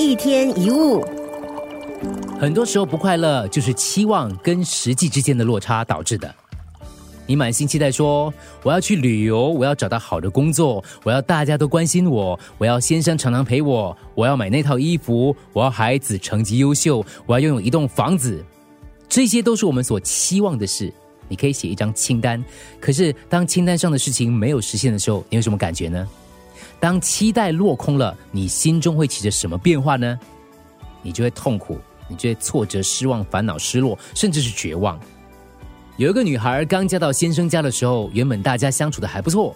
[0.00, 1.04] 一天一物，
[2.40, 6.34] 很多时候不快乐就是期望跟实际之间的落差导致的。
[7.26, 8.32] 你满心期待说
[8.62, 18.42] 我要去旅游，我要找到好的工作，我要大家都关心我，我要先生常常陪我，我要买那套衣服，我要孩子成绩优秀，我要拥有一栋房子，
[19.06, 20.90] 这些都是我们所期望的事。
[21.28, 22.42] 你可以写一张清单，
[22.80, 26.08] 可是当清单上的事情没有实现的时候，你有什么感觉呢？
[26.80, 30.18] 当期待落空了，你心中会起着什么变化呢？
[31.02, 34.98] 你就会痛苦，你就会挫折、失望、烦恼、失落，甚至是绝望。
[35.98, 39.54] 有一个女孩刚嫁到先生家的时候，原本大家相处的还不错，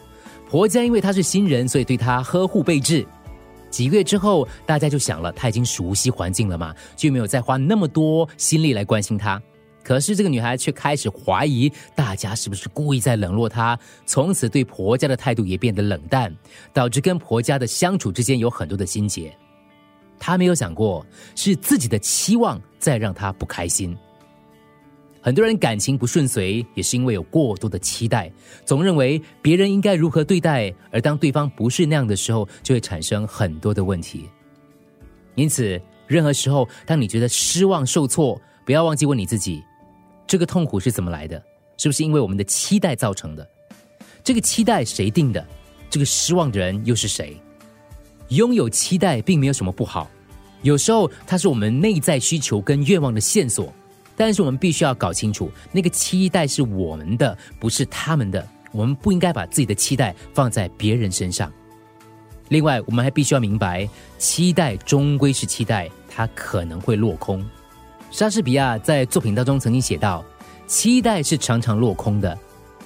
[0.50, 3.06] 婆家因为她是新人，所以对她呵护备至。
[3.70, 9.40] 几个月之后，大家就想了，她已经熟悉环境了嘛，就没有再花那么多心力来关心她。
[9.84, 13.78] 可是这个女孩却开始怀疑，大家是不是故意在冷落她？
[14.06, 16.34] 从此对婆家的态度也变得冷淡，
[16.72, 19.32] 导致跟婆家的相处之间有很多的心结。
[20.18, 21.04] 她没有想过，
[21.36, 23.94] 是自己的期望在让她不开心。
[25.20, 28.30] 很多人感情不顺遂，也是因为有过多的期待，
[28.66, 34.28] 总认为别人应该如何对待，而当对方不是那样的时候，就会产生很多的问题。
[35.34, 39.64] 因此，任何时候当你觉得失望、受挫，不要忘记问你自己：
[40.26, 41.42] 这个痛苦是怎么来的？
[41.76, 43.46] 是不是因为我们的期待造成的？
[44.22, 45.44] 这个期待谁定的？
[45.90, 47.36] 这个失望的人又是谁？
[48.28, 50.10] 拥有期待并没有什么不好，
[50.62, 53.72] 有时候它是我们内在需求跟愿望的线索。
[54.16, 58.46] 但是我们必须要搞清楚，那个期待是我们的，不是他们的。
[58.70, 61.52] 我们不应该把自己的期待放在别人身上。
[62.48, 67.44] 另外，我们还必须要明白，期待终归是期待，它可能会落空。
[68.14, 70.24] 莎士比亚在作品当中曾经写到
[70.68, 72.38] ：“期待是常常落空的。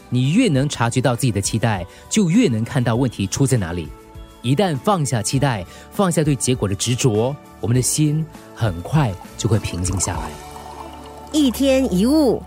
[0.08, 3.90] 你越能察觉到自己的期待，就越能看到问题出在哪里。
[4.40, 10.30] 一旦放下期待，放下对结果的执着，我们的心很快就会平静下来。”
[11.30, 12.42] 一天一物。